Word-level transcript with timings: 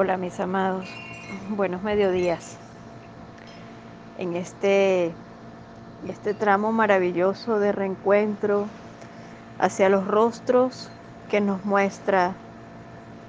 Hola 0.00 0.16
mis 0.16 0.38
amados, 0.38 0.88
buenos 1.48 1.82
mediodías. 1.82 2.56
En 4.16 4.36
este, 4.36 5.12
este 6.06 6.34
tramo 6.34 6.70
maravilloso 6.70 7.58
de 7.58 7.72
reencuentro 7.72 8.68
hacia 9.58 9.88
los 9.88 10.06
rostros 10.06 10.88
que 11.28 11.40
nos 11.40 11.64
muestra 11.64 12.34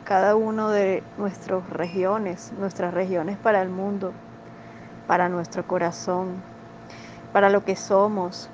cada 0.04 0.36
uno 0.36 0.69
de 0.69 1.01
nuestras 1.18 1.68
regiones, 1.72 2.54
nuestras 2.60 2.94
regiones 2.94 3.36
para 3.40 3.63
el 3.63 3.70
mundo, 3.70 4.13
para 5.08 5.28
nuestro 5.28 5.65
corazón, 5.65 6.36
para 7.33 7.49
lo 7.49 7.65
que 7.65 7.76
somos 7.76 8.47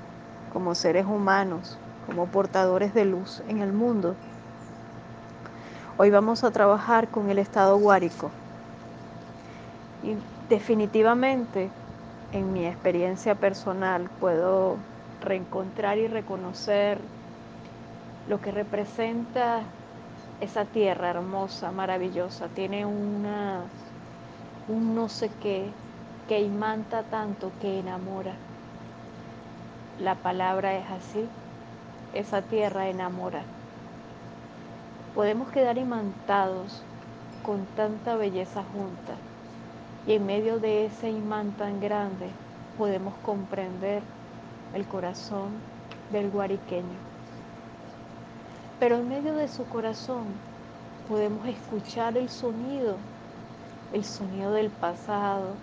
como 0.54 0.74
seres 0.74 1.04
humanos, 1.04 1.76
como 2.06 2.28
portadores 2.28 2.94
de 2.94 3.04
luz 3.04 3.42
en 3.46 3.58
el 3.58 3.74
mundo. 3.74 4.16
Hoy 5.98 6.10
vamos 6.10 6.44
a 6.44 6.50
trabajar 6.50 7.08
con 7.08 7.30
el 7.30 7.38
estado 7.38 7.78
guárico. 7.78 8.30
Y 10.04 10.14
definitivamente, 10.50 11.70
en 12.32 12.52
mi 12.52 12.66
experiencia 12.66 13.34
personal, 13.34 14.10
puedo 14.20 14.76
reencontrar 15.22 15.96
y 15.96 16.06
reconocer 16.06 16.98
lo 18.28 18.38
que 18.42 18.50
representa 18.50 19.60
esa 20.42 20.66
tierra 20.66 21.08
hermosa, 21.08 21.70
maravillosa. 21.70 22.46
Tiene 22.48 22.84
una, 22.84 23.62
un 24.68 24.94
no 24.94 25.08
sé 25.08 25.30
qué 25.42 25.64
que 26.28 26.42
imanta 26.42 27.04
tanto 27.04 27.50
que 27.62 27.80
enamora. 27.80 28.34
La 30.02 30.14
palabra 30.16 30.76
es 30.76 30.84
así. 30.90 31.26
Esa 32.12 32.42
tierra 32.42 32.86
enamora 32.86 33.55
podemos 35.16 35.48
quedar 35.48 35.78
imantados 35.78 36.82
con 37.42 37.64
tanta 37.74 38.16
belleza 38.16 38.62
junta 38.74 39.14
y 40.06 40.12
en 40.12 40.26
medio 40.26 40.58
de 40.60 40.84
ese 40.84 41.08
imán 41.08 41.52
tan 41.52 41.80
grande 41.80 42.28
podemos 42.76 43.14
comprender 43.24 44.02
el 44.74 44.84
corazón 44.84 45.52
del 46.12 46.30
guariqueño. 46.30 46.98
Pero 48.78 48.96
en 48.96 49.08
medio 49.08 49.34
de 49.34 49.48
su 49.48 49.64
corazón 49.64 50.26
podemos 51.08 51.48
escuchar 51.48 52.18
el 52.18 52.28
sonido, 52.28 52.96
el 53.94 54.04
sonido 54.04 54.52
del 54.52 54.68
pasado, 54.68 55.54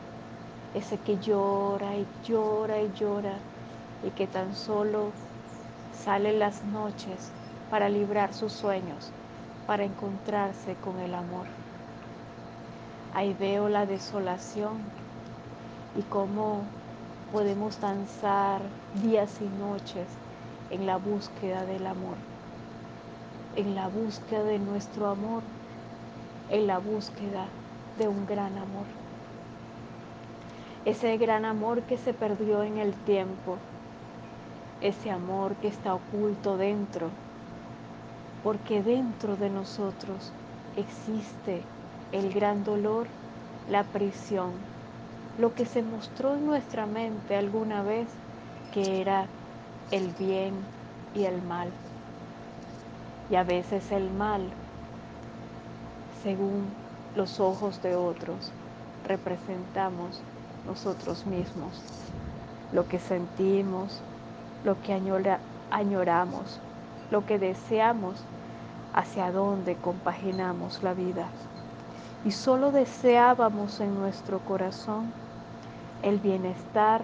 ese 0.73 0.97
que 0.97 1.19
llora 1.19 1.95
y 1.95 2.07
llora 2.25 2.81
y 2.81 2.91
llora 2.95 3.35
y 4.03 4.09
que 4.09 4.25
tan 4.25 4.55
solo 4.55 5.11
sale 5.93 6.33
las 6.33 6.63
noches 6.63 7.31
para 7.69 7.87
librar 7.87 8.33
sus 8.33 8.51
sueños 8.51 9.11
para 9.67 9.83
encontrarse 9.83 10.75
con 10.75 10.99
el 10.99 11.13
amor. 11.13 11.45
Ahí 13.13 13.35
veo 13.39 13.69
la 13.69 13.85
desolación 13.85 14.77
y 15.97 16.01
cómo 16.03 16.63
podemos 17.31 17.79
danzar 17.79 18.61
días 19.03 19.39
y 19.39 19.45
noches 19.59 20.07
en 20.69 20.85
la 20.85 20.97
búsqueda 20.97 21.65
del 21.65 21.85
amor, 21.87 22.15
en 23.55 23.75
la 23.75 23.87
búsqueda 23.87 24.43
de 24.43 24.59
nuestro 24.59 25.07
amor, 25.09 25.43
en 26.49 26.67
la 26.67 26.79
búsqueda 26.79 27.45
de 27.97 28.07
un 28.07 28.25
gran 28.25 28.57
amor. 28.57 28.85
Ese 30.85 31.17
gran 31.17 31.45
amor 31.45 31.83
que 31.83 31.97
se 31.97 32.13
perdió 32.13 32.63
en 32.63 32.77
el 32.77 32.93
tiempo, 32.93 33.57
ese 34.81 35.11
amor 35.11 35.55
que 35.55 35.69
está 35.69 35.93
oculto 35.93 36.57
dentro 36.57 37.09
porque 38.43 38.83
dentro 38.83 39.37
de 39.37 39.49
nosotros 39.49 40.31
existe 40.75 41.61
el 42.11 42.33
gran 42.33 42.63
dolor, 42.63 43.07
la 43.69 43.83
prisión, 43.83 44.51
lo 45.39 45.55
que 45.55 45.65
se 45.65 45.81
mostró 45.81 46.35
en 46.35 46.45
nuestra 46.45 46.85
mente 46.85 47.35
alguna 47.35 47.81
vez 47.81 48.07
que 48.73 49.01
era 49.01 49.27
el 49.91 50.09
bien 50.19 50.53
y 51.15 51.23
el 51.23 51.41
mal. 51.41 51.69
Y 53.29 53.35
a 53.35 53.43
veces 53.43 53.91
el 53.91 54.11
mal, 54.11 54.49
según 56.21 56.65
los 57.15 57.39
ojos 57.39 57.81
de 57.81 57.95
otros, 57.95 58.51
representamos 59.07 60.21
nosotros 60.67 61.25
mismos, 61.25 61.81
lo 62.73 62.87
que 62.87 62.99
sentimos, 62.99 64.01
lo 64.63 64.81
que 64.81 64.93
añoramos, 65.71 66.59
lo 67.13 67.27
que 67.27 67.37
deseamos 67.37 68.15
hacia 68.91 69.31
dónde 69.31 69.75
compaginamos 69.75 70.81
la 70.81 70.95
vida. 70.95 71.27
Y 72.25 72.31
solo 72.31 72.71
deseábamos 72.71 73.79
en 73.79 73.93
nuestro 73.93 74.39
corazón 74.39 75.13
el 76.01 76.17
bienestar 76.17 77.03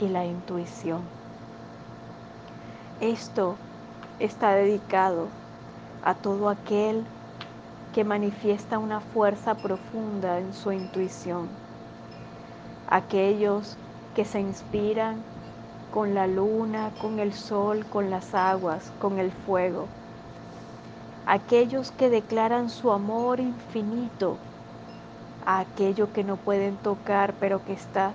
y 0.00 0.08
la 0.08 0.26
intuición. 0.26 1.00
Esto 3.00 3.56
está 4.18 4.52
dedicado 4.52 5.28
a 6.04 6.12
todo 6.12 6.50
aquel 6.50 7.02
que 7.94 8.04
manifiesta 8.04 8.78
una 8.78 9.00
fuerza 9.00 9.54
profunda 9.54 10.38
en 10.38 10.52
su 10.52 10.72
intuición. 10.72 11.48
Aquellos 12.90 13.78
que 14.14 14.26
se 14.26 14.40
inspiran 14.40 15.22
con 15.92 16.14
la 16.14 16.26
luna, 16.26 16.90
con 17.00 17.18
el 17.18 17.32
sol, 17.32 17.84
con 17.86 18.10
las 18.10 18.34
aguas, 18.34 18.92
con 18.98 19.18
el 19.18 19.30
fuego 19.32 19.86
aquellos 21.26 21.90
que 21.90 22.08
declaran 22.08 22.70
su 22.70 22.92
amor 22.92 23.40
infinito 23.40 24.38
a 25.44 25.58
aquello 25.58 26.12
que 26.12 26.22
no 26.22 26.36
pueden 26.36 26.76
tocar 26.76 27.34
pero 27.40 27.64
que 27.64 27.72
está 27.72 28.12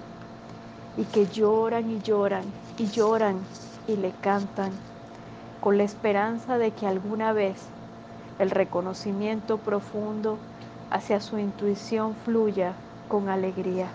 y 0.96 1.04
que 1.04 1.28
lloran 1.28 1.92
y 1.92 2.02
lloran 2.02 2.46
y 2.78 2.88
lloran 2.88 3.42
y 3.86 3.98
le 3.98 4.12
cantan 4.12 4.72
con 5.60 5.78
la 5.78 5.84
esperanza 5.84 6.58
de 6.58 6.72
que 6.72 6.88
alguna 6.88 7.34
vez 7.34 7.58
el 8.40 8.50
reconocimiento 8.50 9.58
profundo 9.58 10.38
hacia 10.90 11.20
su 11.20 11.38
intuición 11.38 12.16
fluya 12.16 12.74
con 13.10 13.28
alegría. 13.28 13.88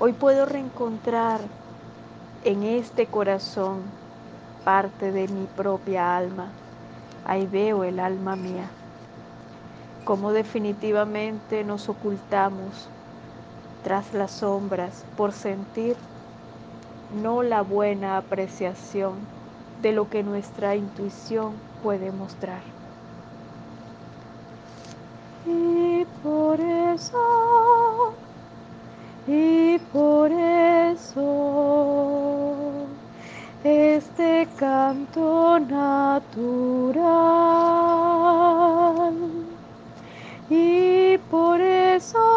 Hoy 0.00 0.12
puedo 0.12 0.44
reencontrar 0.44 1.40
en 2.44 2.64
este 2.64 3.06
corazón 3.06 3.82
parte 4.64 5.12
de 5.12 5.28
mi 5.28 5.46
propia 5.46 6.16
alma 6.16 6.48
ahí 7.24 7.46
veo 7.46 7.84
el 7.84 8.00
alma 8.00 8.36
mía. 8.36 8.68
Cómo 10.04 10.32
definitivamente 10.32 11.62
nos 11.62 11.88
ocultamos 11.88 12.88
tras 13.84 14.12
las 14.12 14.32
sombras 14.32 15.04
por 15.16 15.32
sentir 15.32 15.96
no 17.22 17.42
la 17.42 17.62
buena 17.62 18.16
apreciación 18.16 19.14
de 19.82 19.92
lo 19.92 20.08
que 20.08 20.22
nuestra 20.22 20.74
intuición 20.74 21.52
puede 21.82 22.10
mostrar. 22.10 22.62
Y 25.46 26.04
por 26.22 26.60
eso, 26.60 28.14
y 29.26 29.78
por 29.92 30.32
eso, 30.32 31.22
este 33.62 34.48
canto 34.58 35.60
natural. 35.60 37.02
Y 40.50 41.18
por 41.30 41.60
eso, 41.60 42.31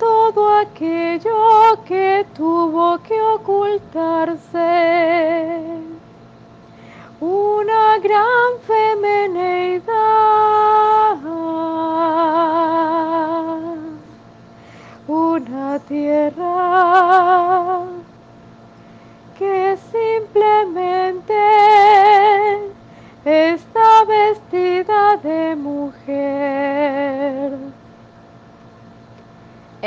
todo 0.00 0.48
aquello 0.48 1.84
que 1.84 2.26
tuvo 2.34 2.98
que 3.02 3.20
ocultarse. 3.20 4.40
Una 7.20 7.98
gran 7.98 8.59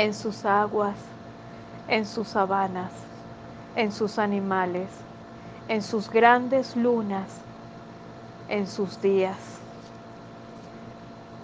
en 0.04 0.12
sus 0.12 0.44
aguas, 0.44 0.96
en 1.88 2.04
sus 2.04 2.28
sabanas, 2.28 2.92
en 3.74 3.90
sus 3.90 4.18
animales, 4.18 4.90
en 5.68 5.80
sus 5.80 6.10
grandes 6.10 6.76
lunas, 6.76 7.24
en 8.50 8.66
sus 8.66 9.00
días. 9.00 9.38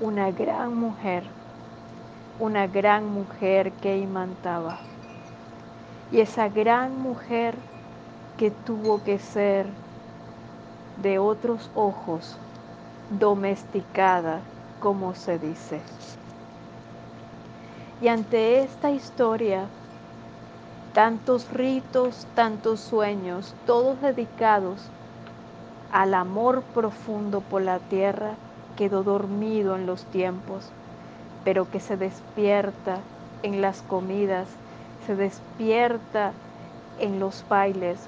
Una 0.03 0.31
gran 0.31 0.77
mujer, 0.77 1.25
una 2.39 2.67
gran 2.67 3.07
mujer 3.07 3.73
que 3.73 3.97
imantaba. 3.97 4.79
Y 6.13 6.21
esa 6.21 6.51
gran 6.51 7.01
mujer 7.01 7.55
que 8.37 8.51
tuvo 8.51 9.03
que 9.03 9.19
ser 9.19 9.65
de 11.03 11.19
otros 11.19 11.71
ojos, 11.75 12.37
domesticada, 13.19 14.41
como 14.81 15.15
se 15.15 15.39
dice. 15.39 15.81
Y 18.01 18.09
ante 18.09 18.63
esta 18.63 18.91
historia, 18.91 19.69
tantos 20.95 21.53
ritos, 21.53 22.27
tantos 22.35 22.81
sueños, 22.81 23.55
todos 23.67 24.01
dedicados 24.01 24.81
al 25.93 26.15
amor 26.15 26.63
profundo 26.73 27.43
por 27.43 27.61
la 27.61 27.79
tierra, 27.79 28.37
quedó 28.79 29.03
dormido 29.03 29.77
en 29.77 29.85
los 29.85 30.03
tiempos, 30.07 30.65
pero 31.45 31.69
que 31.71 31.79
se 31.79 31.99
despierta 31.99 32.97
en 33.43 33.61
las 33.61 33.83
comidas, 33.83 34.49
se 35.07 35.15
despierta 35.15 36.33
en 37.01 37.21
los 37.21 37.45
bailes, 37.51 37.99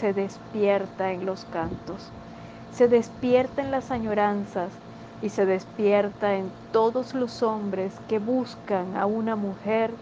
se 0.00 0.14
despierta 0.14 1.12
en 1.12 1.26
los 1.26 1.44
cantos, 1.44 2.00
se 2.72 2.88
despierta 2.88 3.60
en 3.60 3.70
las 3.70 3.90
añoranzas 3.90 4.72
y 5.22 5.28
se 5.28 5.46
despierta 5.46 6.34
en 6.34 6.50
todos 6.72 7.14
los 7.14 7.42
hombres 7.42 7.94
que 8.08 8.18
buscan 8.18 8.96
a 8.96 9.06
una 9.06 9.36
mujer 9.36 9.92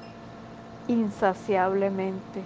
insaciablemente. 0.89 2.43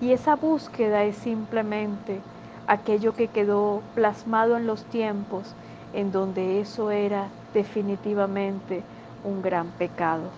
Y 0.00 0.12
esa 0.12 0.36
búsqueda 0.36 1.04
es 1.04 1.16
simplemente 1.16 2.20
aquello 2.66 3.14
que 3.14 3.28
quedó 3.28 3.82
plasmado 3.94 4.56
en 4.56 4.66
los 4.66 4.84
tiempos 4.84 5.54
en 5.94 6.12
donde 6.12 6.60
eso 6.60 6.90
era 6.90 7.28
definitivamente 7.54 8.82
un 9.24 9.40
gran 9.40 9.70
pecado. 9.70 10.30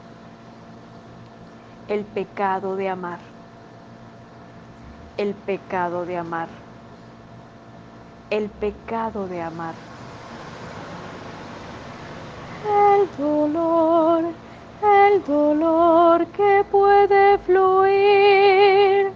El 1.89 2.05
pecado 2.05 2.77
de 2.77 2.89
amar. 2.89 3.19
El 5.17 5.35
pecado 5.35 6.07
de 6.07 6.17
amar. 6.17 6.49
El 8.31 8.49
pecado 8.49 9.27
de 9.27 9.43
amar. 9.43 9.75
El 12.67 13.09
dolor, 13.17 14.25
el 14.83 15.25
dolor 15.25 16.27
que 16.27 16.65
puede 16.71 17.39
fluir 17.39 19.13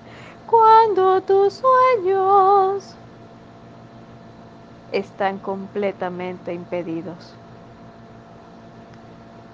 cuando 0.46 1.20
tus 1.23 1.55
sueños 1.55 2.94
están 4.93 5.38
completamente 5.38 6.55
impedidos. 6.55 7.35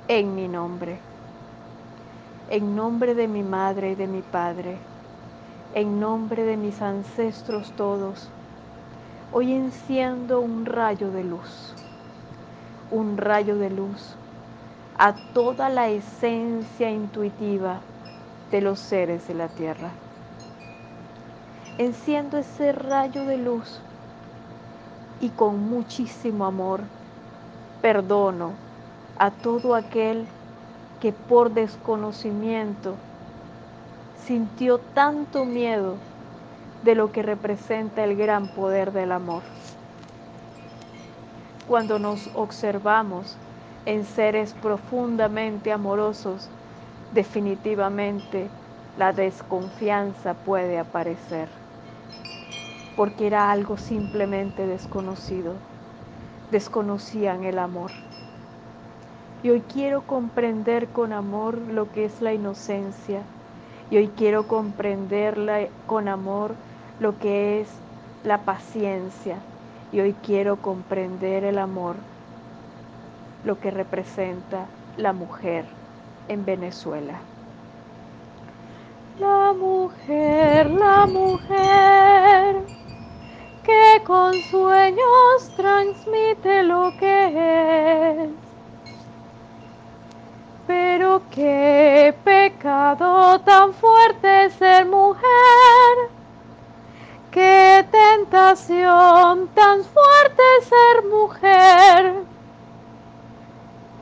En 0.09 0.35
mi 0.35 0.49
nombre, 0.49 0.99
en 2.51 2.77
nombre 2.77 3.15
de 3.15 3.27
mi 3.29 3.43
madre 3.43 3.93
y 3.93 3.95
de 3.95 4.07
mi 4.07 4.23
padre, 4.23 4.77
en 5.75 6.01
nombre 6.01 6.45
de 6.45 6.57
mis 6.57 6.83
ancestros 6.83 7.73
todos, 7.77 8.29
hoy 9.33 9.53
enciendo 9.53 10.41
un 10.41 10.67
rayo 10.67 11.11
de 11.11 11.25
luz, 11.25 11.75
un 12.91 13.17
rayo 13.17 13.57
de 13.57 13.71
luz 13.71 14.17
a 14.99 15.15
toda 15.33 15.69
la 15.69 15.89
esencia 15.89 16.91
intuitiva 16.91 17.81
de 18.51 18.61
los 18.61 18.79
seres 18.79 19.27
de 19.29 19.35
la 19.35 19.49
tierra. 19.49 19.91
Enciendo 21.79 22.37
ese 22.37 22.73
rayo 22.73 23.25
de 23.25 23.39
luz 23.39 23.81
y 25.21 25.29
con 25.31 25.59
muchísimo 25.71 26.45
amor 26.45 26.81
perdono 27.81 28.53
a 29.19 29.31
todo 29.31 29.75
aquel 29.75 30.27
que 31.01 31.13
por 31.13 31.53
desconocimiento 31.53 32.95
sintió 34.27 34.79
tanto 34.79 35.45
miedo 35.45 35.97
de 36.85 36.95
lo 36.95 37.13
que 37.13 37.23
representa 37.23 38.05
el 38.05 38.17
gran 38.17 38.49
poder 38.49 38.93
del 38.93 39.13
amor. 39.13 39.43
Cuando 41.71 42.01
nos 42.01 42.29
observamos 42.35 43.37
en 43.87 44.05
seres 44.05 44.55
profundamente 44.55 45.71
amorosos, 45.71 46.49
definitivamente 47.15 48.49
la 48.99 49.13
desconfianza 49.13 50.35
puede 50.35 50.81
aparecer 50.81 51.47
porque 52.97 53.29
era 53.29 53.53
algo 53.53 53.77
simplemente 53.77 54.67
desconocido. 54.67 55.53
Desconocían 56.51 57.45
el 57.45 57.61
amor. 57.61 57.93
Y 59.45 59.51
hoy 59.51 59.61
quiero 59.73 60.03
comprender 60.03 60.89
con 60.89 61.13
amor 61.13 61.57
lo 61.57 61.93
que 61.93 62.05
es 62.05 62.21
la 62.21 62.35
inocencia. 62.35 63.23
Y 63.93 63.97
hoy 63.99 64.09
quiero 64.17 64.49
comprender 64.49 65.71
con 65.87 66.09
amor 66.09 66.57
lo 66.99 67.17
que 67.21 67.61
es 67.61 67.69
la 68.25 68.39
paciencia. 68.39 69.37
Y 69.93 70.01
hoy 70.01 70.15
quiero 70.25 70.57
comprender 70.57 71.45
el 71.45 71.59
amor, 71.59 71.97
lo 73.45 73.59
que 73.59 73.71
representa 73.71 74.67
la 74.97 75.13
mujer 75.13 75.65
en 76.29 76.45
Venezuela. 76.45 77.15
La 79.19 79.53
mujer, 79.53 80.71
la 80.71 81.07
mujer 81.07 82.57
que 83.65 84.03
con 84.05 84.35
sueños 84.35 85.53
transmite 85.57 86.63
lo 86.63 86.93
que 86.99 88.23
es. 88.25 88.31
Pero 90.67 91.23
qué 91.31 92.15
pecado 92.25 93.41
tan 93.41 93.75
fuerte 93.75 94.51
ser 94.51 94.87
mujer, 94.87 96.10
tan 98.31 99.85
fuerte 99.85 100.43
ser 100.63 101.05
mujer. 101.11 102.15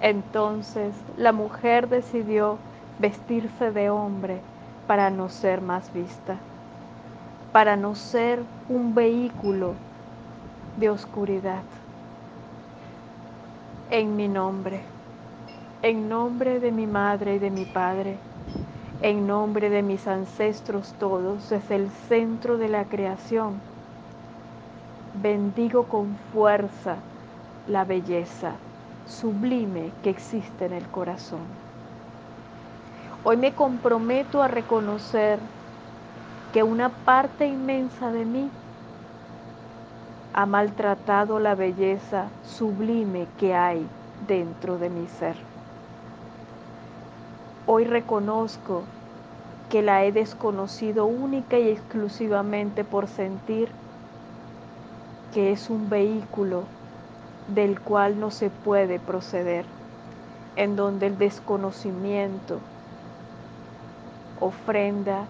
Entonces 0.01 0.95
la 1.17 1.33
mujer 1.33 1.89
decidió 1.89 2.59
vestirse 2.99 3.73
de 3.73 3.91
hombre 3.91 4.41
para 4.87 5.11
no 5.11 5.29
ser 5.29 5.61
más 5.61 5.93
vista 5.93 6.37
para 7.53 7.77
no 7.77 7.95
ser 7.95 8.43
un 8.69 8.95
vehículo 8.95 9.75
de 10.77 10.91
oscuridad. 10.91 11.63
En 13.91 14.17
mi 14.17 14.29
nombre, 14.29 14.81
en 15.83 16.09
nombre 16.09 16.61
de 16.61 16.71
mi 16.71 16.87
madre 16.87 17.37
y 17.37 17.39
de 17.39 17.51
mi 17.51 17.65
padre, 17.65 18.17
en 19.01 19.27
nombre 19.27 19.71
de 19.71 19.83
mis 19.83 20.07
ancestros 20.07 20.93
todos, 20.99 21.49
desde 21.49 21.77
el 21.77 21.91
centro 22.09 22.59
de 22.59 22.69
la 22.69 22.85
creación, 22.85 23.61
bendigo 25.23 25.85
con 25.85 26.17
fuerza 26.33 26.97
la 27.67 27.85
belleza 27.85 28.53
sublime 29.09 29.91
que 30.03 30.11
existe 30.11 30.67
en 30.67 30.73
el 30.73 30.87
corazón. 30.89 31.41
Hoy 33.25 33.37
me 33.37 33.53
comprometo 33.53 34.43
a 34.43 34.49
reconocer 34.49 35.39
que 36.53 36.63
una 36.63 36.89
parte 36.91 37.47
inmensa 37.47 38.11
de 38.11 38.25
mí 38.25 38.49
ha 40.35 40.47
maltratado 40.47 41.41
la 41.41 41.55
belleza 41.55 42.27
sublime 42.47 43.27
que 43.39 43.55
hay 43.55 43.85
dentro 44.29 44.79
de 44.79 44.89
mi 44.89 45.07
ser. 45.09 45.35
Hoy 47.67 47.85
reconozco 47.85 48.83
que 49.69 49.83
la 49.83 50.05
he 50.05 50.13
desconocido 50.13 51.07
única 51.07 51.59
y 51.59 51.69
exclusivamente 51.69 52.85
por 52.85 53.09
sentir 53.09 53.69
que 55.35 55.53
es 55.53 55.71
un 55.71 55.91
vehículo 55.91 56.65
del 57.55 57.81
cual 57.81 58.21
no 58.21 58.31
se 58.31 58.51
puede 58.51 58.99
proceder, 58.99 59.65
en 60.57 60.77
donde 60.77 61.07
el 61.07 61.19
desconocimiento 61.19 62.59
ofrenda 64.41 65.25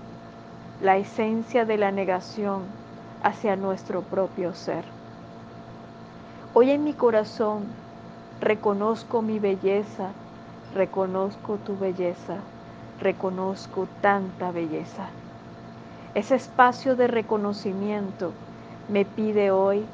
la 0.83 0.97
esencia 0.97 1.65
de 1.65 1.77
la 1.77 1.91
negación 1.91 2.63
hacia 3.23 3.57
nuestro 3.57 4.03
propio 4.03 4.55
ser. 4.55 4.85
Hoy 6.55 6.71
en 6.71 6.85
mi 6.85 6.93
corazón 6.93 7.65
reconozco 8.41 9.23
mi 9.23 9.39
belleza, 9.39 10.11
reconozco 10.75 11.57
tu 11.57 11.77
belleza, 11.79 12.37
reconozco 13.01 13.87
tanta 14.01 14.51
belleza. 14.51 15.07
Ese 16.15 16.37
espacio 16.37 16.97
de 16.97 17.07
reconocimiento 17.07 18.33
me 18.89 19.05
pide 19.05 19.51
hoy 19.51 19.85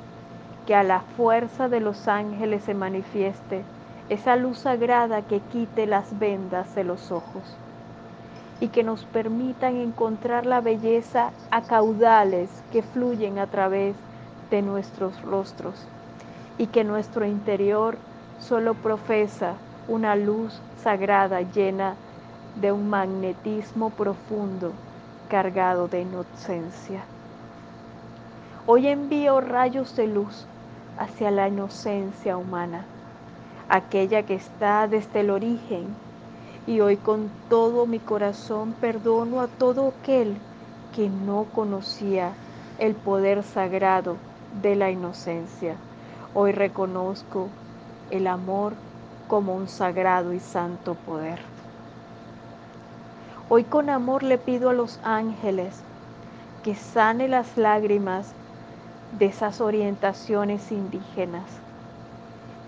que 0.66 0.74
a 0.74 0.82
la 0.82 1.00
fuerza 1.00 1.68
de 1.68 1.80
los 1.80 2.08
ángeles 2.08 2.62
se 2.64 2.74
manifieste 2.74 3.62
esa 4.08 4.36
luz 4.36 4.58
sagrada 4.58 5.22
que 5.22 5.40
quite 5.40 5.86
las 5.86 6.18
vendas 6.18 6.74
de 6.74 6.84
los 6.84 7.10
ojos 7.10 7.42
y 8.60 8.68
que 8.68 8.82
nos 8.82 9.04
permitan 9.06 9.76
encontrar 9.76 10.46
la 10.46 10.60
belleza 10.60 11.32
a 11.50 11.62
caudales 11.62 12.48
que 12.72 12.82
fluyen 12.82 13.38
a 13.38 13.46
través 13.46 13.94
de 14.50 14.62
nuestros 14.62 15.20
rostros 15.22 15.74
y 16.58 16.66
que 16.66 16.84
nuestro 16.84 17.26
interior 17.26 17.96
solo 18.40 18.74
profesa 18.74 19.54
una 19.88 20.16
luz 20.16 20.60
sagrada 20.82 21.40
llena 21.40 21.94
de 22.60 22.72
un 22.72 22.88
magnetismo 22.88 23.90
profundo 23.90 24.72
cargado 25.28 25.88
de 25.88 26.02
inocencia. 26.02 27.13
Hoy 28.66 28.88
envío 28.88 29.42
rayos 29.42 29.94
de 29.94 30.06
luz 30.06 30.46
hacia 30.98 31.30
la 31.30 31.48
inocencia 31.48 32.38
humana, 32.38 32.86
aquella 33.68 34.22
que 34.22 34.36
está 34.36 34.88
desde 34.88 35.20
el 35.20 35.28
origen, 35.28 35.94
y 36.66 36.80
hoy 36.80 36.96
con 36.96 37.28
todo 37.50 37.84
mi 37.84 37.98
corazón 37.98 38.72
perdono 38.80 39.42
a 39.42 39.48
todo 39.48 39.88
aquel 39.88 40.38
que 40.96 41.10
no 41.10 41.44
conocía 41.54 42.32
el 42.78 42.94
poder 42.94 43.42
sagrado 43.42 44.16
de 44.62 44.76
la 44.76 44.90
inocencia. 44.90 45.76
Hoy 46.32 46.52
reconozco 46.52 47.48
el 48.10 48.26
amor 48.26 48.72
como 49.28 49.54
un 49.54 49.68
sagrado 49.68 50.32
y 50.32 50.40
santo 50.40 50.94
poder. 50.94 51.38
Hoy 53.50 53.64
con 53.64 53.90
amor 53.90 54.22
le 54.22 54.38
pido 54.38 54.70
a 54.70 54.72
los 54.72 54.98
ángeles 55.04 55.82
que 56.62 56.74
sane 56.74 57.28
las 57.28 57.58
lágrimas 57.58 58.32
de 59.18 59.26
esas 59.26 59.60
orientaciones 59.60 60.72
indígenas 60.72 61.44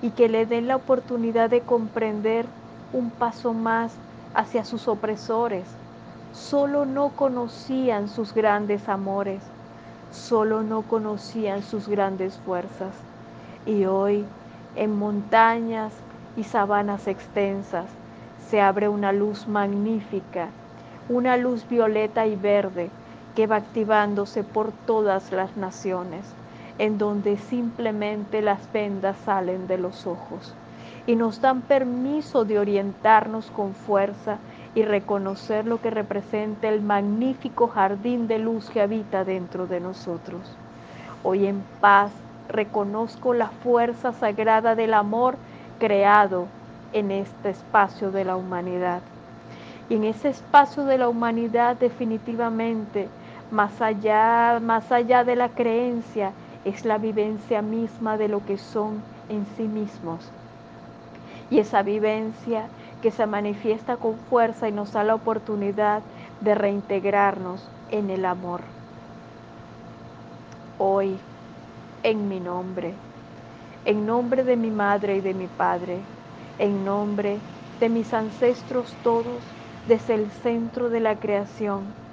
y 0.02 0.10
que 0.10 0.28
le 0.28 0.46
den 0.46 0.68
la 0.68 0.76
oportunidad 0.76 1.50
de 1.50 1.62
comprender 1.62 2.46
un 2.92 3.10
paso 3.10 3.52
más 3.52 3.92
hacia 4.34 4.64
sus 4.64 4.88
opresores. 4.88 5.66
Solo 6.32 6.84
no 6.84 7.10
conocían 7.10 8.08
sus 8.08 8.34
grandes 8.34 8.88
amores, 8.88 9.42
solo 10.10 10.62
no 10.62 10.82
conocían 10.82 11.62
sus 11.62 11.88
grandes 11.88 12.38
fuerzas. 12.38 12.94
Y 13.64 13.86
hoy, 13.86 14.24
en 14.74 14.94
montañas 14.96 15.92
y 16.36 16.44
sabanas 16.44 17.06
extensas, 17.08 17.86
se 18.50 18.60
abre 18.60 18.88
una 18.88 19.12
luz 19.12 19.48
magnífica 19.48 20.48
una 21.08 21.36
luz 21.36 21.68
violeta 21.68 22.26
y 22.26 22.36
verde 22.36 22.90
que 23.36 23.46
va 23.46 23.56
activándose 23.56 24.42
por 24.42 24.72
todas 24.72 25.30
las 25.30 25.56
naciones, 25.56 26.24
en 26.78 26.98
donde 26.98 27.36
simplemente 27.36 28.42
las 28.42 28.72
vendas 28.72 29.16
salen 29.24 29.68
de 29.68 29.78
los 29.78 30.06
ojos 30.06 30.54
y 31.06 31.14
nos 31.14 31.40
dan 31.40 31.60
permiso 31.60 32.44
de 32.44 32.58
orientarnos 32.58 33.50
con 33.52 33.74
fuerza 33.74 34.38
y 34.74 34.82
reconocer 34.82 35.66
lo 35.66 35.80
que 35.80 35.90
representa 35.90 36.68
el 36.68 36.82
magnífico 36.82 37.68
jardín 37.68 38.26
de 38.26 38.38
luz 38.38 38.68
que 38.70 38.80
habita 38.80 39.24
dentro 39.24 39.66
de 39.66 39.80
nosotros. 39.80 40.40
Hoy 41.22 41.46
en 41.46 41.62
paz 41.80 42.10
reconozco 42.48 43.34
la 43.34 43.48
fuerza 43.48 44.12
sagrada 44.12 44.74
del 44.74 44.94
amor 44.94 45.36
creado 45.78 46.46
en 46.92 47.10
este 47.10 47.50
espacio 47.50 48.10
de 48.10 48.24
la 48.24 48.36
humanidad 48.36 49.02
y 49.88 49.94
en 49.94 50.04
ese 50.04 50.30
espacio 50.30 50.84
de 50.84 50.98
la 50.98 51.08
humanidad 51.08 51.76
definitivamente, 51.76 53.08
más 53.50 53.80
allá, 53.80 54.60
más 54.60 54.90
allá 54.90 55.24
de 55.24 55.36
la 55.36 55.50
creencia, 55.50 56.32
es 56.64 56.84
la 56.84 56.98
vivencia 56.98 57.62
misma 57.62 58.16
de 58.16 58.28
lo 58.28 58.44
que 58.44 58.58
son 58.58 59.02
en 59.28 59.46
sí 59.56 59.62
mismos. 59.64 60.32
Y 61.50 61.60
esa 61.60 61.82
vivencia 61.82 62.68
que 63.02 63.10
se 63.10 63.26
manifiesta 63.26 63.96
con 63.96 64.16
fuerza 64.30 64.68
y 64.68 64.72
nos 64.72 64.92
da 64.92 65.04
la 65.04 65.14
oportunidad 65.14 66.02
de 66.40 66.54
reintegrarnos 66.54 67.68
en 67.90 68.10
el 68.10 68.24
amor. 68.24 68.62
Hoy, 70.78 71.16
en 72.02 72.28
mi 72.28 72.40
nombre, 72.40 72.94
en 73.84 74.06
nombre 74.06 74.42
de 74.42 74.56
mi 74.56 74.70
madre 74.70 75.16
y 75.16 75.20
de 75.20 75.34
mi 75.34 75.46
padre, 75.46 76.00
en 76.58 76.84
nombre 76.84 77.38
de 77.78 77.88
mis 77.88 78.12
ancestros 78.12 78.92
todos, 79.04 79.42
desde 79.86 80.14
el 80.14 80.30
centro 80.32 80.90
de 80.90 80.98
la 80.98 81.14
creación 81.14 82.05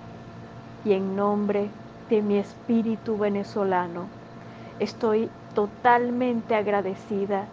y 0.86 0.94
en 0.94 1.16
nombre 1.16 1.70
de 2.10 2.22
mi 2.22 2.38
espíritu 2.38 3.18
venezolano. 3.18 4.06
Estoy 4.80 5.30
totalmente 5.56 6.56
agradecida 6.56 7.46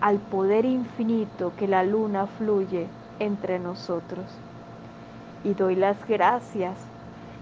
al 0.00 0.18
poder 0.18 0.64
infinito 0.64 1.52
que 1.56 1.68
la 1.68 1.84
luna 1.84 2.26
fluye 2.26 2.86
entre 3.18 3.58
nosotros. 3.58 4.24
Y 5.44 5.54
doy 5.54 5.76
las 5.76 5.96
gracias 6.08 6.76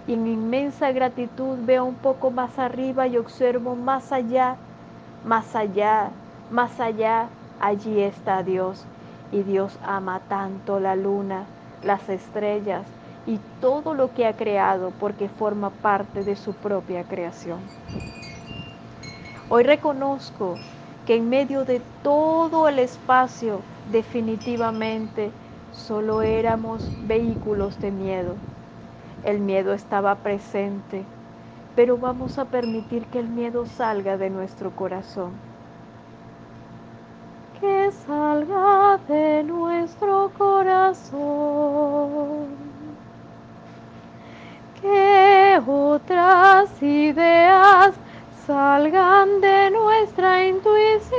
y 0.06 0.14
en 0.14 0.26
inmensa 0.26 0.92
gratitud 0.92 1.58
veo 1.64 1.84
un 1.84 1.94
poco 1.94 2.30
más 2.30 2.58
arriba 2.58 3.06
y 3.06 3.16
observo 3.16 3.76
más 3.76 4.12
allá, 4.12 4.56
más 5.24 5.54
allá, 5.54 6.10
más 6.50 6.80
allá, 6.80 7.28
allí 7.60 8.00
está 8.00 8.42
Dios 8.42 8.84
y 9.32 9.42
Dios 9.42 9.78
ama 9.86 10.20
tanto 10.28 10.80
la 10.80 10.96
luna, 10.96 11.44
las 11.84 12.08
estrellas 12.08 12.84
y 13.26 13.38
todo 13.60 13.94
lo 13.94 14.14
que 14.14 14.26
ha 14.26 14.32
creado 14.32 14.92
porque 14.98 15.28
forma 15.28 15.70
parte 15.70 16.24
de 16.24 16.36
su 16.36 16.52
propia 16.52 17.04
creación. 17.04 17.58
Hoy 19.48 19.62
reconozco 19.64 20.56
que 21.06 21.16
en 21.16 21.28
medio 21.28 21.64
de 21.64 21.80
todo 22.02 22.68
el 22.68 22.78
espacio 22.78 23.60
definitivamente 23.92 25.30
solo 25.72 26.22
éramos 26.22 26.90
vehículos 27.06 27.80
de 27.80 27.90
miedo. 27.90 28.34
El 29.24 29.40
miedo 29.40 29.72
estaba 29.72 30.14
presente, 30.16 31.04
pero 31.76 31.98
vamos 31.98 32.38
a 32.38 32.44
permitir 32.44 33.04
que 33.06 33.18
el 33.18 33.28
miedo 33.28 33.66
salga 33.66 34.16
de 34.16 34.30
nuestro 34.30 34.70
corazón 34.70 35.32
que 37.60 37.92
salga 37.92 38.98
de 39.06 39.44
nuestro 39.44 40.30
corazón. 40.38 41.30
Otras 45.66 46.70
ideas 46.82 47.94
salgan 48.46 49.40
de 49.40 49.70
nuestra 49.70 50.46
intuición. 50.46 51.10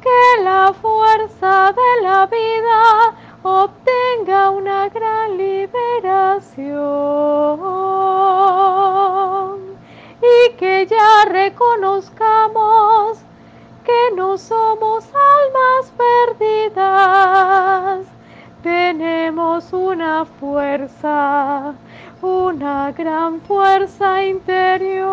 Que 0.00 0.42
la 0.42 0.72
fuerza 0.80 1.72
de 1.72 2.02
la 2.02 2.26
vida 2.26 3.14
obtenga 3.42 4.50
una 4.50 4.88
gran 4.88 5.36
liberación 5.36 6.00
y 10.22 10.52
que 10.56 10.86
ya 10.86 11.24
reconozcamos 11.26 13.18
que 13.84 14.10
no 14.16 14.38
somos 14.38 15.04
almas 15.04 15.92
perdidas. 16.36 18.09
Tenemos 18.62 19.72
una 19.72 20.26
fuerza, 20.26 21.72
una 22.20 22.92
gran 22.92 23.40
fuerza 23.40 24.22
interior. 24.22 25.08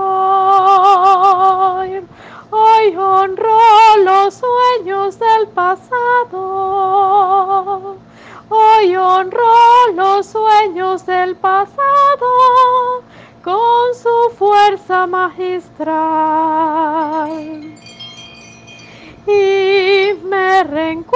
Hoy 2.52 2.96
honro 2.98 3.58
los 4.04 4.34
sueños 4.34 5.18
del 5.18 5.48
pasado. 5.54 6.36
Hoy 8.50 8.96
honro 8.98 9.94
los 9.96 10.26
sueños 10.26 11.06
del 11.06 11.38
pasado 11.38 12.28
con 13.42 13.96
su 13.96 14.36
fuerza 14.36 15.08
magistral. 15.08 15.96
Y 19.26 20.14
me 20.26 20.64
reencuentro 20.66 21.07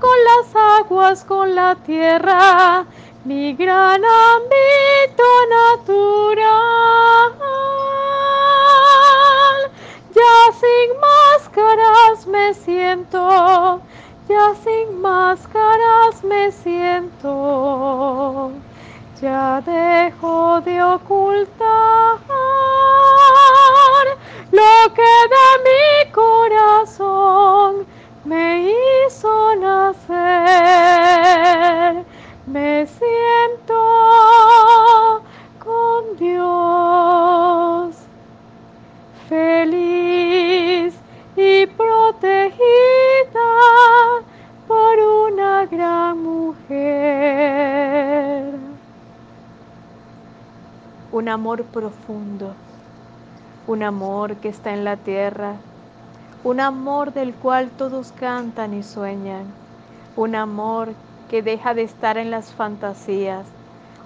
con 0.00 0.24
las 0.24 0.56
aguas, 0.80 1.24
con 1.24 1.54
la 1.54 1.76
tierra, 1.76 2.84
mi 3.24 3.54
gran 3.54 4.04
ámbito 4.04 5.24
natural. 5.50 7.32
Ya 10.14 10.52
sin 10.60 11.00
máscaras 11.00 12.26
me 12.26 12.52
siento, 12.54 13.80
ya 14.28 14.54
sin 14.64 15.00
máscaras 15.00 16.24
me 16.24 16.52
siento 16.52 18.52
ya 19.20 19.62
dejo 19.64 20.60
de 20.60 20.82
ocultar 20.82 22.18
un 51.16 51.30
amor 51.30 51.64
profundo, 51.64 52.52
un 53.66 53.82
amor 53.82 54.36
que 54.36 54.50
está 54.50 54.74
en 54.74 54.84
la 54.84 54.98
tierra, 54.98 55.54
un 56.44 56.60
amor 56.60 57.14
del 57.14 57.32
cual 57.32 57.70
todos 57.70 58.12
cantan 58.12 58.74
y 58.74 58.82
sueñan, 58.82 59.46
un 60.14 60.34
amor 60.34 60.90
que 61.30 61.40
deja 61.40 61.72
de 61.72 61.84
estar 61.84 62.18
en 62.18 62.30
las 62.30 62.52
fantasías, 62.52 63.46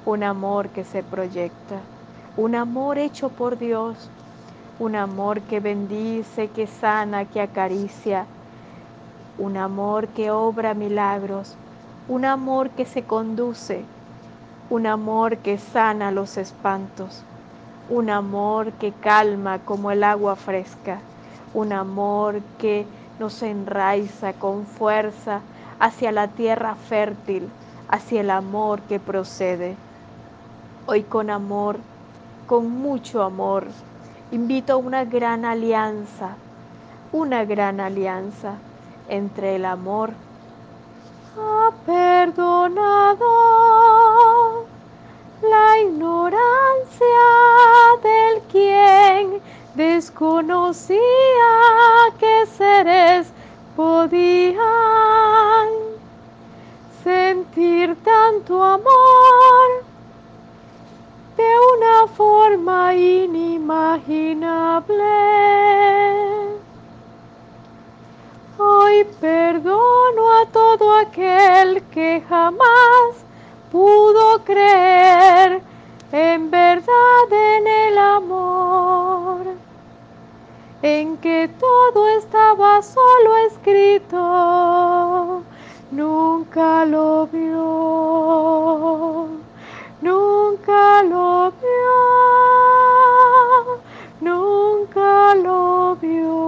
un 0.06 0.22
amor 0.22 0.68
que 0.68 0.84
se 0.84 1.02
proyecta, 1.02 1.80
un 2.36 2.54
amor 2.54 2.96
hecho 2.96 3.28
por 3.28 3.58
Dios, 3.58 4.08
un 4.78 4.94
amor 4.94 5.40
que 5.40 5.58
bendice, 5.58 6.46
que 6.46 6.68
sana, 6.68 7.24
que 7.24 7.40
acaricia, 7.40 8.24
un 9.36 9.56
amor 9.56 10.06
que 10.06 10.30
obra 10.30 10.74
milagros, 10.74 11.56
un 12.06 12.24
amor 12.24 12.70
que 12.70 12.86
se 12.86 13.02
conduce, 13.02 13.84
un 14.70 14.86
amor 14.86 15.38
que 15.38 15.58
sana 15.58 16.12
los 16.12 16.36
espantos, 16.36 17.24
un 17.88 18.08
amor 18.08 18.70
que 18.74 18.92
calma 18.92 19.58
como 19.58 19.90
el 19.90 20.04
agua 20.04 20.36
fresca, 20.36 21.00
un 21.54 21.72
amor 21.72 22.40
que 22.56 22.86
nos 23.18 23.42
enraiza 23.42 24.32
con 24.32 24.64
fuerza 24.64 25.40
hacia 25.80 26.12
la 26.12 26.28
tierra 26.28 26.76
fértil, 26.76 27.48
hacia 27.88 28.20
el 28.20 28.30
amor 28.30 28.80
que 28.82 29.00
procede. 29.00 29.74
Hoy 30.86 31.02
con 31.02 31.30
amor, 31.30 31.76
con 32.46 32.70
mucho 32.70 33.24
amor, 33.24 33.66
invito 34.30 34.74
a 34.74 34.76
una 34.76 35.04
gran 35.04 35.44
alianza, 35.44 36.36
una 37.10 37.44
gran 37.44 37.80
alianza 37.80 38.54
entre 39.08 39.56
el 39.56 39.64
amor 39.64 40.12
ha 41.36 41.70
perdonado 41.86 43.26
la 45.42 45.78
ignorancia 45.80 47.26
del 48.02 48.42
quien 48.50 49.40
desconocía 49.74 50.98
que 52.18 52.46
lo 87.00 87.26
vio, 87.26 87.66
nunca 90.02 91.02
lo 91.02 91.52
vio, 91.62 92.00
nunca 94.20 95.34
lo 95.34 95.96
vio. 95.96 96.40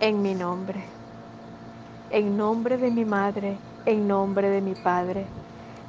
En 0.00 0.22
mi 0.22 0.34
nombre 0.34 0.98
en 2.10 2.36
nombre 2.38 2.78
de 2.78 2.90
mi 2.90 3.04
madre, 3.04 3.58
en 3.84 4.08
nombre 4.08 4.48
de 4.48 4.62
mi 4.62 4.74
padre, 4.74 5.26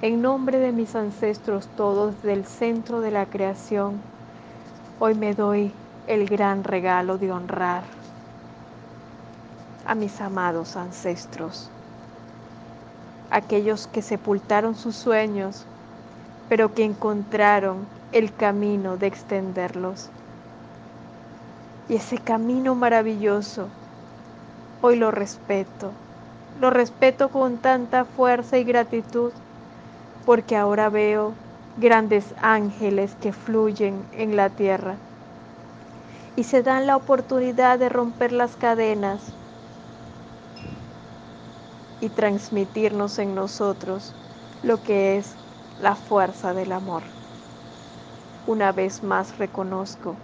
en 0.01 0.21
nombre 0.21 0.59
de 0.59 0.73
mis 0.73 0.93
ancestros 0.95 1.67
todos 1.77 2.21
del 2.23 2.45
centro 2.45 2.99
de 2.99 3.11
la 3.11 3.25
creación, 3.25 4.01
hoy 4.99 5.15
me 5.15 5.33
doy 5.33 5.71
el 6.07 6.27
gran 6.27 6.65
regalo 6.65 7.17
de 7.17 7.31
honrar 7.31 7.98
a 9.89 9.95
mis 9.95 10.21
amados 10.21 10.75
ancestros, 10.75 11.67
aquellos 13.31 13.87
que 13.87 14.03
sepultaron 14.03 14.75
sus 14.75 14.95
sueños, 14.95 15.65
pero 16.47 16.75
que 16.75 16.83
encontraron 16.83 17.87
el 18.11 18.31
camino 18.31 18.97
de 18.97 19.07
extenderlos. 19.07 20.11
Y 21.89 21.95
ese 21.95 22.19
camino 22.19 22.75
maravilloso, 22.75 23.67
hoy 24.83 24.95
lo 24.95 25.09
respeto, 25.09 25.91
lo 26.61 26.69
respeto 26.69 27.29
con 27.29 27.57
tanta 27.57 28.05
fuerza 28.05 28.59
y 28.59 28.65
gratitud 28.65 29.31
porque 30.23 30.55
ahora 30.55 30.89
veo 30.89 31.33
grandes 31.79 32.35
ángeles 32.43 33.15
que 33.23 33.33
fluyen 33.33 34.03
en 34.11 34.35
la 34.35 34.51
tierra 34.51 34.97
y 36.35 36.43
se 36.43 36.61
dan 36.61 36.85
la 36.85 36.95
oportunidad 36.95 37.79
de 37.79 37.89
romper 37.89 38.33
las 38.33 38.55
cadenas 38.55 39.38
y 42.01 42.09
transmitirnos 42.09 43.19
en 43.19 43.35
nosotros 43.35 44.13
lo 44.63 44.81
que 44.83 45.17
es 45.17 45.33
la 45.81 45.95
fuerza 45.95 46.53
del 46.53 46.71
amor. 46.71 47.03
Una 48.47 48.71
vez 48.71 49.03
más 49.03 49.37
reconozco 49.37 50.15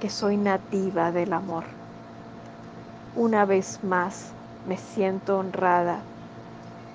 que 0.00 0.08
soy 0.08 0.36
nativa 0.36 1.12
del 1.12 1.32
amor. 1.32 1.64
Una 3.16 3.44
vez 3.44 3.80
más 3.84 4.32
me 4.66 4.76
siento 4.76 5.38
honrada 5.38 6.00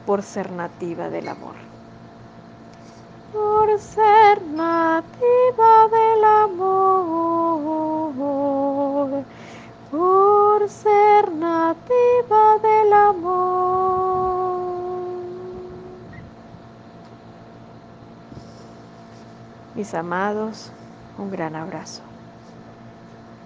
por 0.05 0.23
ser 0.23 0.51
nativa 0.51 1.09
del 1.09 1.27
amor. 1.27 1.55
Por 3.33 3.79
ser 3.79 4.41
nativa 4.53 5.87
del 5.91 6.23
amor. 6.23 7.25
Ser 10.67 11.31
nativa 11.31 12.57
del 12.63 12.93
amor. 12.93 13.85
Mis 19.75 19.93
amados, 19.93 20.71
un 21.19 21.29
gran 21.29 21.55
abrazo. 21.55 22.14